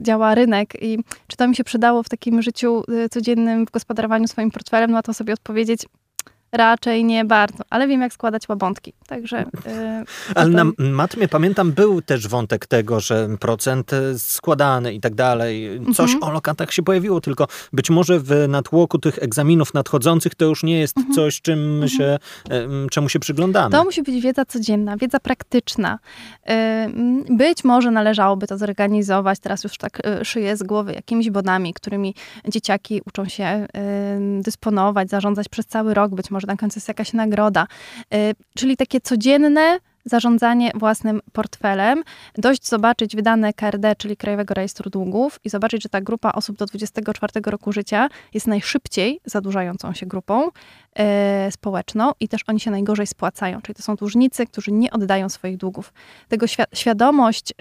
działa 0.00 0.34
rynek. 0.34 0.82
I 0.82 0.98
czy 1.26 1.36
to 1.36 1.48
mi 1.48 1.56
się 1.56 1.64
przydało 1.64 2.02
w 2.02 2.08
takim 2.08 2.42
życiu 2.42 2.82
e, 3.04 3.08
codziennym, 3.08 3.66
w 3.66 3.70
gospodarowaniu 3.70 4.28
swoim 4.28 4.50
portfelem, 4.50 4.90
no 4.90 5.02
to 5.02 5.14
sobie 5.14 5.32
odpowiedzieć, 5.32 5.86
Raczej 6.54 7.04
nie 7.04 7.24
bardzo, 7.24 7.64
ale 7.70 7.88
wiem, 7.88 8.00
jak 8.00 8.12
składać 8.12 8.48
łabątki. 8.48 8.92
Także. 9.06 9.38
Yy, 9.38 10.34
ale 10.34 10.50
na 10.50 10.64
matmie 10.78 11.28
pamiętam, 11.28 11.72
był 11.72 12.02
też 12.02 12.28
wątek 12.28 12.66
tego, 12.66 13.00
że 13.00 13.28
procent 13.40 13.90
składany 14.18 14.94
i 14.94 15.00
tak 15.00 15.14
dalej. 15.14 15.80
Coś 15.94 16.12
mhm. 16.12 16.30
o 16.30 16.34
lokatach 16.34 16.72
się 16.72 16.82
pojawiło, 16.82 17.20
tylko 17.20 17.46
być 17.72 17.90
może 17.90 18.20
w 18.20 18.48
natłoku 18.48 18.98
tych 18.98 19.18
egzaminów 19.18 19.74
nadchodzących 19.74 20.34
to 20.34 20.44
już 20.44 20.62
nie 20.62 20.80
jest 20.80 20.96
mhm. 20.96 21.14
coś, 21.14 21.40
czym 21.40 21.82
mhm. 21.82 21.88
się, 21.88 22.18
czemu 22.90 23.08
się 23.08 23.18
przyglądamy. 23.18 23.70
To 23.70 23.84
musi 23.84 24.02
być 24.02 24.22
wiedza 24.22 24.44
codzienna, 24.44 24.96
wiedza 24.96 25.20
praktyczna. 25.20 25.98
Być 27.30 27.64
może 27.64 27.90
należałoby 27.90 28.46
to 28.46 28.58
zorganizować, 28.58 29.38
teraz 29.38 29.64
już 29.64 29.76
tak 29.78 30.06
y, 30.06 30.24
szyję 30.24 30.56
z 30.56 30.62
głowy, 30.62 30.92
jakimiś 30.92 31.30
bonami, 31.30 31.74
którymi 31.74 32.14
dzieciaki 32.48 33.00
uczą 33.06 33.24
się 33.28 33.66
dysponować, 34.40 35.10
zarządzać 35.10 35.48
przez 35.48 35.66
cały 35.66 35.94
rok, 35.94 36.14
być 36.14 36.30
może 36.30 36.43
może 36.44 36.52
na 36.52 36.56
końcu 36.56 36.78
jest 36.78 36.88
jakaś 36.88 37.12
nagroda. 37.12 37.66
Y, 38.14 38.34
czyli 38.54 38.76
takie 38.76 39.00
codzienne 39.00 39.78
zarządzanie 40.04 40.70
własnym 40.74 41.20
portfelem. 41.32 42.02
Dość 42.34 42.68
zobaczyć 42.68 43.16
wydane 43.16 43.52
KRD, 43.52 43.96
czyli 43.96 44.16
Krajowego 44.16 44.54
Rejestru 44.54 44.90
Długów 44.90 45.40
i 45.44 45.48
zobaczyć, 45.50 45.82
że 45.82 45.88
ta 45.88 46.00
grupa 46.00 46.32
osób 46.32 46.56
do 46.56 46.66
24 46.66 47.32
roku 47.46 47.72
życia 47.72 48.08
jest 48.34 48.46
najszybciej 48.46 49.20
zadłużającą 49.24 49.92
się 49.92 50.06
grupą 50.06 50.50
e, 50.96 51.52
społeczną 51.52 52.12
i 52.20 52.28
też 52.28 52.40
oni 52.46 52.60
się 52.60 52.70
najgorzej 52.70 53.06
spłacają. 53.06 53.62
Czyli 53.62 53.74
to 53.76 53.82
są 53.82 53.96
dłużnicy, 53.96 54.46
którzy 54.46 54.72
nie 54.72 54.90
oddają 54.90 55.28
swoich 55.28 55.56
długów. 55.56 55.92
Tego 56.28 56.46
świ 56.46 56.62
świadomość 56.74 57.54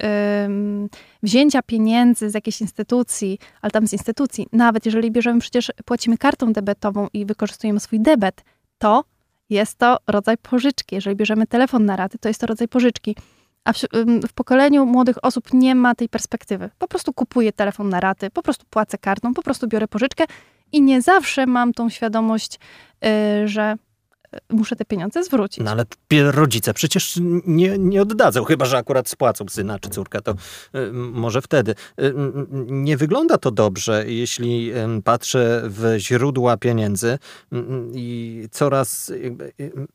wzięcia 1.24 1.62
pieniędzy 1.62 2.30
z 2.30 2.34
jakiejś 2.34 2.62
instytucji, 2.62 3.40
ale 3.62 3.72
tam 3.72 3.88
z 3.88 3.94
instytucji, 3.94 4.48
nawet 4.52 4.86
jeżeli 4.86 5.12
bierzemy 5.12 5.40
przecież, 5.40 5.72
płacimy 5.86 6.18
kartą 6.18 6.54
debetową 6.54 7.08
i 7.14 7.26
wykorzystujemy 7.26 7.80
swój 7.80 8.00
debet, 8.00 8.44
to 8.84 9.04
jest 9.50 9.78
to 9.78 9.98
rodzaj 10.08 10.38
pożyczki. 10.38 10.96
Jeżeli 10.96 11.16
bierzemy 11.16 11.48
telefon 11.48 11.86
na 11.86 11.96
raty, 11.96 12.18
to 12.18 12.28
jest 12.28 12.42
to 12.42 12.48
rodzaj 12.48 12.68
pożyczki. 12.68 13.16
A 13.64 13.74
w, 13.74 13.78
w, 14.28 14.34
pokoleniu 14.34 14.86
młodych 14.86 15.26
osób 15.26 15.54
nie 15.54 15.76
ma 15.76 15.96
tej 15.96 16.10
perspektywy. 16.10 16.70
Po 16.78 16.88
prostu 16.88 17.14
kupuję 17.14 17.54
telefon 17.54 17.90
na 17.90 18.00
raty, 18.00 18.30
po 18.30 18.42
prostu 18.42 18.66
płacę 18.70 18.98
kartą, 18.98 19.34
po 19.34 19.42
prostu 19.42 19.68
biorę 19.68 19.88
pożyczkę 19.88 20.26
i 20.72 20.82
nie 20.82 21.02
zawsze 21.02 21.46
mam 21.46 21.74
tą 21.74 21.90
świadomość, 21.90 22.60
yy, 23.02 23.48
że 23.48 23.76
muszę 24.50 24.76
te 24.76 24.86
pieniądze 24.86 25.24
zwrócić. 25.24 25.64
No 25.64 25.72
ale 25.72 25.86
rodzice 26.32 26.74
przecież 26.74 27.20
nie, 27.46 27.78
nie 27.78 28.02
oddadzą, 28.02 28.44
chyba 28.44 28.66
że 28.66 28.78
akurat 28.78 29.10
spłacą 29.10 29.46
syna 29.50 29.80
czy 29.80 29.90
córkę, 29.90 30.22
to 30.22 30.32
y, 30.32 30.94
może 30.94 31.42
wtedy. 31.42 31.76
Y, 32.02 32.14
nie 32.68 32.98
wygląda 32.98 33.38
to 33.38 33.52
dobrze, 33.52 34.04
jeśli 34.08 34.72
patrzę 35.04 35.62
w 35.66 35.96
źródła 35.98 36.58
pieniędzy 36.58 37.20
i 37.94 38.48
coraz 38.52 39.12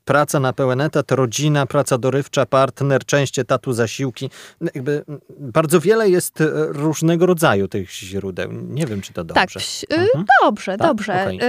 praca 0.04 0.40
na 0.40 0.52
pełen 0.52 0.80
etat, 0.80 1.12
rodzina, 1.12 1.66
praca 1.66 1.98
dorywcza, 1.98 2.46
partner, 2.46 3.04
część 3.04 3.38
etatu, 3.38 3.72
zasiłki. 3.72 4.30
Jakby 4.74 5.04
bardzo 5.38 5.80
wiele 5.80 6.10
jest 6.10 6.42
różnego 6.68 7.26
rodzaju 7.26 7.68
tych 7.68 7.90
źródeł. 7.90 8.52
Nie 8.52 8.86
wiem, 8.86 9.00
czy 9.00 9.12
to 9.12 9.24
dobrze. 9.24 9.34
Tak, 9.34 9.50
mhm. 9.98 10.24
dobrze, 10.42 10.76
tak? 10.76 10.88
dobrze. 10.88 11.22
Okay. 11.22 11.40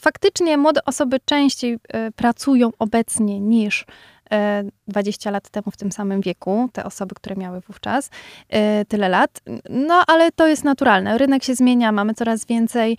Faktycznie 0.00 0.56
młode 0.56 0.84
osoby 0.84 1.20
częściej 1.24 1.59
e, 1.68 2.12
pracują 2.12 2.70
obecnie 2.78 3.40
niż 3.40 3.86
20 4.88 5.30
lat 5.30 5.48
temu 5.48 5.70
w 5.70 5.76
tym 5.76 5.92
samym 5.92 6.20
wieku, 6.20 6.68
te 6.72 6.84
osoby, 6.84 7.14
które 7.14 7.36
miały 7.36 7.60
wówczas 7.60 8.10
tyle 8.88 9.08
lat. 9.08 9.40
No 9.70 10.02
ale 10.06 10.32
to 10.32 10.46
jest 10.46 10.64
naturalne. 10.64 11.18
Rynek 11.18 11.44
się 11.44 11.54
zmienia, 11.54 11.92
mamy 11.92 12.14
coraz 12.14 12.44
więcej 12.46 12.98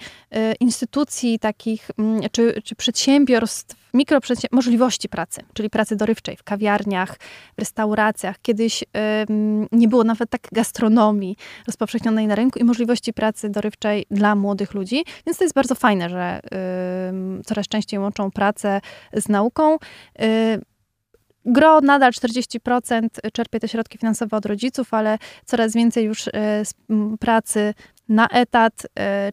instytucji 0.59 1.39
takich, 1.39 1.91
mm, 1.97 2.21
czy, 2.31 2.61
czy 2.63 2.75
przedsiębiorstw, 2.75 3.75
mikroprzedsiębiorstw, 3.93 4.55
możliwości 4.55 5.09
pracy, 5.09 5.41
czyli 5.53 5.69
pracy 5.69 5.95
dorywczej 5.95 6.37
w 6.37 6.43
kawiarniach, 6.43 7.17
w 7.55 7.59
restauracjach. 7.59 8.35
Kiedyś 8.41 8.83
nie 9.71 9.87
było 9.87 10.03
nawet 10.03 10.29
tak 10.29 10.41
gastronomii 10.51 11.37
rozpowszechnionej 11.67 12.27
na 12.27 12.35
rynku 12.35 12.59
i 12.59 12.63
możliwości 12.63 13.13
pracy 13.13 13.49
dorywczej 13.49 14.05
dla 14.11 14.35
młodych 14.35 14.73
ludzi, 14.73 15.05
więc 15.25 15.37
to 15.37 15.43
jest 15.43 15.55
bardzo 15.55 15.75
fajne, 15.75 16.09
że 16.09 16.39
coraz 17.45 17.67
częściej 17.67 17.99
łączą 17.99 18.31
pracę 18.31 18.81
z 19.13 19.29
nauką. 19.29 19.77
Gro 21.45 21.81
nadal 21.81 22.11
40% 22.11 23.07
czerpie 23.33 23.59
te 23.59 23.67
środki 23.67 23.97
finansowe 23.97 24.37
od 24.37 24.45
rodziców, 24.45 24.93
ale 24.93 25.17
coraz 25.45 25.73
więcej 25.73 26.05
już 26.05 26.27
y, 26.27 26.31
pracy 27.19 27.73
na 28.09 28.27
etat, 28.27 28.85
y, 28.85 28.87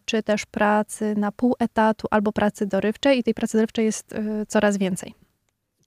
czy 0.04 0.22
też 0.22 0.46
pracy 0.46 1.14
na 1.16 1.32
pół 1.32 1.54
etatu 1.58 2.08
albo 2.10 2.32
pracy 2.32 2.66
dorywczej 2.66 3.18
i 3.18 3.22
tej 3.22 3.34
pracy 3.34 3.58
dorywczej 3.58 3.84
jest 3.84 4.12
y, 4.12 4.46
coraz 4.48 4.78
więcej. 4.78 5.27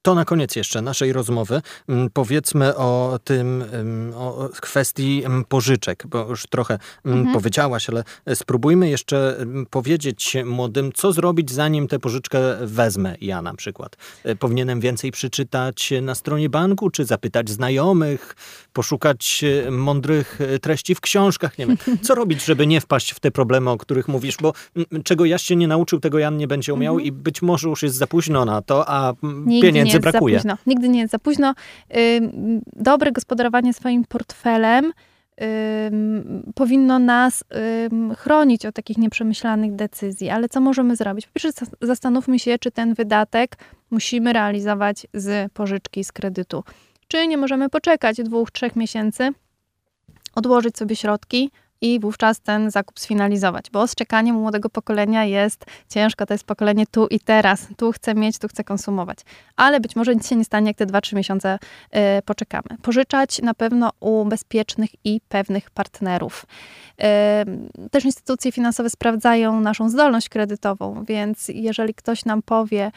To 0.01 0.15
na 0.15 0.25
koniec 0.25 0.55
jeszcze 0.55 0.81
naszej 0.81 1.13
rozmowy 1.13 1.61
mm, 1.89 2.09
powiedzmy 2.13 2.75
o 2.75 3.19
tym, 3.23 3.63
mm, 3.71 4.13
o 4.15 4.49
kwestii 4.61 5.23
mm, 5.25 5.45
pożyczek, 5.45 6.03
bo 6.07 6.27
już 6.29 6.47
trochę 6.47 6.79
mhm. 7.05 7.33
powiedziałaś, 7.33 7.89
ale 7.89 8.03
spróbujmy 8.35 8.89
jeszcze 8.89 9.45
powiedzieć 9.69 10.37
młodym, 10.45 10.91
co 10.91 11.13
zrobić, 11.13 11.51
zanim 11.51 11.87
tę 11.87 11.99
pożyczkę 11.99 12.39
wezmę 12.61 13.15
ja 13.21 13.41
na 13.41 13.53
przykład. 13.53 13.97
E, 14.23 14.35
powinienem 14.35 14.79
więcej 14.79 15.11
przeczytać 15.11 15.93
na 16.01 16.15
stronie 16.15 16.49
banku, 16.49 16.89
czy 16.89 17.05
zapytać 17.05 17.49
znajomych, 17.49 18.35
poszukać 18.73 19.43
e, 19.67 19.71
mądrych 19.71 20.41
e, 20.41 20.59
treści 20.59 20.95
w 20.95 21.01
książkach, 21.01 21.57
nie 21.57 21.67
wiem. 21.67 21.77
Co 22.03 22.15
robić, 22.15 22.45
żeby 22.45 22.67
nie 22.67 22.81
wpaść 22.81 23.11
w 23.11 23.19
te 23.19 23.31
problemy, 23.31 23.69
o 23.69 23.77
których 23.77 24.07
mówisz, 24.07 24.37
bo 24.41 24.53
czego 25.03 25.25
Jaś 25.25 25.43
się 25.43 25.55
nie 25.55 25.67
nauczył, 25.67 25.99
tego 25.99 26.19
Jan 26.19 26.37
nie 26.37 26.47
będzie 26.47 26.73
umiał 26.73 26.93
mhm. 26.93 27.07
i 27.07 27.11
być 27.11 27.41
może 27.41 27.69
już 27.69 27.83
jest 27.83 27.95
za 27.95 28.07
późno 28.07 28.45
na 28.45 28.61
to, 28.61 28.89
a 28.89 29.13
Nigdy 29.23 29.67
pieniędzy 29.67 29.90
pieniędzy 29.91 30.11
brakuje. 30.11 30.35
Za 30.35 30.41
późno. 30.41 30.57
Nigdy 30.67 30.89
nie 30.89 30.99
jest 30.99 31.11
za 31.11 31.19
późno. 31.19 31.53
Dobre 32.73 33.11
gospodarowanie 33.11 33.73
swoim 33.73 34.05
portfelem 34.05 34.93
powinno 36.55 36.99
nas 36.99 37.43
chronić 38.17 38.65
od 38.65 38.75
takich 38.75 38.97
nieprzemyślanych 38.97 39.75
decyzji. 39.75 40.29
Ale 40.29 40.49
co 40.49 40.61
możemy 40.61 40.95
zrobić? 40.95 41.25
Po 41.27 41.33
pierwsze, 41.33 41.65
zastanówmy 41.81 42.39
się, 42.39 42.59
czy 42.59 42.71
ten 42.71 42.93
wydatek 42.93 43.57
musimy 43.91 44.33
realizować 44.33 45.07
z 45.13 45.51
pożyczki, 45.51 46.03
z 46.03 46.11
kredytu. 46.11 46.63
Czy 47.07 47.27
nie 47.27 47.37
możemy 47.37 47.69
poczekać 47.69 48.17
dwóch, 48.17 48.51
trzech 48.51 48.75
miesięcy, 48.75 49.29
odłożyć 50.35 50.77
sobie 50.77 50.95
środki, 50.95 51.51
i 51.81 51.99
wówczas 51.99 52.39
ten 52.39 52.71
zakup 52.71 52.99
sfinalizować, 52.99 53.65
bo 53.71 53.87
z 53.87 53.95
czekaniem 53.95 54.35
młodego 54.35 54.69
pokolenia 54.69 55.25
jest 55.25 55.65
ciężko, 55.89 56.25
to 56.25 56.33
jest 56.33 56.43
pokolenie 56.43 56.85
tu 56.91 57.07
i 57.07 57.19
teraz, 57.19 57.67
tu 57.77 57.91
chcę 57.91 58.15
mieć, 58.15 58.39
tu 58.39 58.47
chcę 58.47 58.63
konsumować. 58.63 59.19
Ale 59.55 59.79
być 59.79 59.95
może 59.95 60.15
nic 60.15 60.29
się 60.29 60.35
nie 60.35 60.45
stanie, 60.45 60.67
jak 60.67 60.77
te 60.77 60.85
2-3 60.85 61.15
miesiące 61.15 61.59
y, 62.19 62.21
poczekamy. 62.25 62.77
Pożyczać 62.81 63.41
na 63.41 63.53
pewno 63.53 63.89
u 63.99 64.25
bezpiecznych 64.25 64.89
i 65.03 65.21
pewnych 65.29 65.69
partnerów. 65.69 66.45
Y, 67.85 67.89
też 67.89 68.05
instytucje 68.05 68.51
finansowe 68.51 68.89
sprawdzają 68.89 69.59
naszą 69.59 69.89
zdolność 69.89 70.29
kredytową, 70.29 71.03
więc 71.07 71.47
jeżeli 71.47 71.93
ktoś 71.93 72.25
nam 72.25 72.41
powie, 72.41 72.91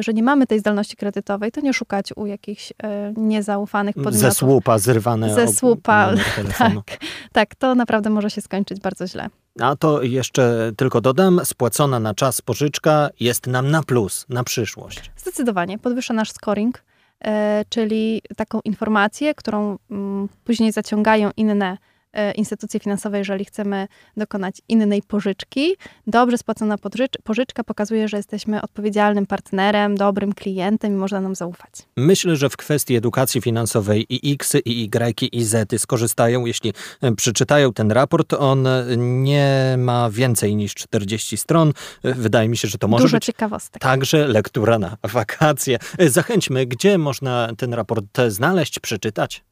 że 0.00 0.12
nie 0.12 0.22
mamy 0.22 0.46
tej 0.46 0.60
zdolności 0.60 0.96
kredytowej, 0.96 1.52
to 1.52 1.60
nie 1.60 1.74
szukać 1.74 2.12
u 2.16 2.26
jakichś 2.26 2.70
y, 2.70 2.74
niezaufanych 3.16 3.94
podmiotów. 3.94 4.20
Ze 4.20 4.32
słupa 4.32 4.78
zrywane. 4.78 5.34
Ze 5.34 5.48
słupa, 5.48 6.10
tak, 6.58 6.98
tak, 7.32 7.54
to 7.54 7.74
naprawdę 7.74 8.10
może 8.10 8.30
się 8.30 8.40
skończyć 8.40 8.80
bardzo 8.80 9.06
źle. 9.06 9.28
A 9.60 9.76
to 9.76 10.02
jeszcze 10.02 10.72
tylko 10.76 11.00
dodam, 11.00 11.40
spłacona 11.44 12.00
na 12.00 12.14
czas 12.14 12.42
pożyczka 12.42 13.08
jest 13.20 13.46
nam 13.46 13.70
na 13.70 13.82
plus, 13.82 14.26
na 14.28 14.44
przyszłość. 14.44 15.10
Zdecydowanie, 15.16 15.78
podwyższa 15.78 16.14
nasz 16.14 16.30
scoring, 16.30 16.78
y, 16.78 17.28
czyli 17.68 18.22
taką 18.36 18.60
informację, 18.64 19.34
którą 19.34 19.78
mm, 19.90 20.28
później 20.44 20.72
zaciągają 20.72 21.30
inne 21.36 21.78
E, 22.14 22.32
instytucje 22.32 22.80
finansowe, 22.80 23.18
jeżeli 23.18 23.44
chcemy 23.44 23.88
dokonać 24.16 24.62
innej 24.68 25.02
pożyczki. 25.02 25.76
Dobrze 26.06 26.38
spłacona 26.38 26.76
pożyczka 27.24 27.64
pokazuje, 27.64 28.08
że 28.08 28.16
jesteśmy 28.16 28.62
odpowiedzialnym 28.62 29.26
partnerem, 29.26 29.96
dobrym 29.96 30.32
klientem 30.32 30.92
i 30.92 30.96
można 30.96 31.20
nam 31.20 31.34
zaufać. 31.34 31.70
Myślę, 31.96 32.36
że 32.36 32.50
w 32.50 32.56
kwestii 32.56 32.96
edukacji 32.96 33.40
finansowej 33.40 34.06
i 34.08 34.32
X, 34.32 34.56
i 34.64 34.84
Y, 34.84 35.28
i 35.32 35.44
Z 35.44 35.80
skorzystają, 35.80 36.44
jeśli 36.44 36.72
e, 37.00 37.12
przeczytają 37.12 37.72
ten 37.72 37.92
raport. 37.92 38.32
On 38.32 38.66
nie 38.96 39.74
ma 39.78 40.10
więcej 40.10 40.56
niż 40.56 40.74
40 40.74 41.36
stron. 41.36 41.72
E, 42.02 42.14
wydaje 42.14 42.48
mi 42.48 42.56
się, 42.56 42.68
że 42.68 42.78
to 42.78 42.88
może 42.88 43.04
Dużo 43.04 43.16
być 43.16 43.24
ciekawostek. 43.24 43.82
także 43.82 44.28
lektura 44.28 44.78
na 44.78 44.96
wakacje. 45.02 45.78
Zachęćmy, 45.98 46.66
gdzie 46.66 46.98
można 46.98 47.48
ten 47.56 47.74
raport 47.74 48.04
znaleźć, 48.28 48.78
przeczytać? 48.78 49.44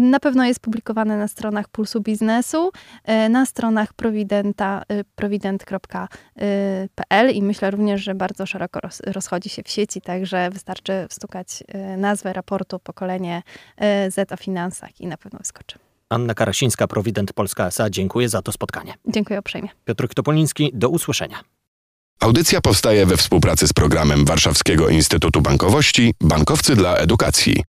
Na 0.00 0.20
pewno 0.20 0.44
jest 0.44 0.60
publikowane 0.60 1.18
na 1.18 1.28
stronach 1.28 1.68
Pulsu 1.68 2.00
Biznesu, 2.00 2.70
e, 3.04 3.28
na 3.28 3.46
stronach 3.46 3.94
prowidenta, 3.94 4.82
e, 4.88 5.04
provident.pl 5.04 7.34
i 7.34 7.42
myślę 7.42 7.70
również, 7.70 8.02
że 8.02 8.14
bardzo 8.14 8.46
szeroko 8.46 8.80
rozchodzi 9.06 9.48
się 9.48 9.62
w 9.62 9.68
sieci, 9.68 10.00
także 10.00 10.50
wystarczy 10.50 11.06
wstukać 11.10 11.64
e, 11.68 11.96
nazwę 11.96 12.32
raportu 12.32 12.78
Pokolenie 12.78 13.42
Z 14.08 14.32
o 14.32 14.36
finansach 14.36 15.00
i 15.00 15.06
na 15.06 15.16
pewno 15.16 15.38
wyskoczy. 15.38 15.78
Anna 16.08 16.34
Karasińska, 16.34 16.86
Prowident 16.86 17.32
Polska 17.32 17.66
SA, 17.66 17.90
dziękuję 17.90 18.28
za 18.28 18.42
to 18.42 18.52
spotkanie. 18.52 18.94
Dziękuję 19.06 19.38
uprzejmie. 19.38 19.68
Piotr 19.84 20.08
Topoliński, 20.14 20.70
do 20.74 20.88
usłyszenia. 20.88 21.40
Audycja 22.20 22.60
powstaje 22.60 23.06
we 23.06 23.16
współpracy 23.16 23.68
z 23.68 23.72
programem 23.72 24.24
Warszawskiego 24.24 24.88
Instytutu 24.88 25.40
Bankowości 25.40 26.14
Bankowcy 26.20 26.76
dla 26.76 26.96
Edukacji. 26.96 27.64